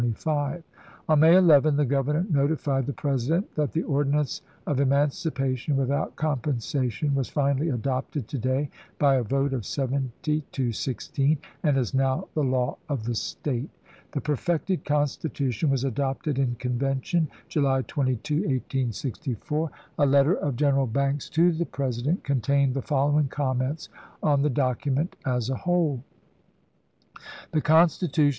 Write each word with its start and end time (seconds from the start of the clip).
On 1.09 1.19
May 1.19 1.35
11, 1.35 1.75
the 1.75 1.85
Governor 1.85 2.25
notified 2.31 2.87
the 2.87 2.91
President 2.93 3.53
that" 3.53 3.71
the 3.73 3.83
ordinance 3.83 4.41
of 4.65 4.77
eman 4.77 5.11
cipation 5.11 5.75
without 5.75 6.15
compensation 6.15 7.13
was 7.13 7.29
finally 7.29 7.69
adopted 7.69 8.27
to 8.29 8.39
day 8.39 8.71
by 8.97 9.17
a 9.17 9.21
vote 9.23 9.53
of 9.53 9.63
seventy 9.63 10.41
to 10.53 10.71
sixteen, 10.71 11.37
and 11.61 11.77
is 11.77 11.93
now 11.93 12.27
the 12.33 12.43
law 12.43 12.77
of 12.89 13.03
the 13.03 13.13
State." 13.13 13.69
The 14.13 14.21
perfected 14.21 14.85
constitution 14.85 15.69
was 15.69 15.83
adopted 15.83 16.39
in 16.39 16.55
Convention 16.55 17.27
July 17.47 17.83
22, 17.83 18.37
1864. 18.37 19.69
A 19.99 20.05
letter 20.07 20.33
of 20.33 20.55
General 20.55 20.87
Banks 20.87 21.29
to 21.29 21.51
the 21.51 21.65
President 21.67 22.23
contained 22.23 22.73
the 22.73 22.81
following 22.81 23.27
comments 23.27 23.87
on 24.23 24.41
the 24.41 24.49
document 24.49 25.15
as 25.27 25.51
a 25.51 25.57
whole:" 25.57 26.03
The 27.51 27.61
constitution 27.61 28.29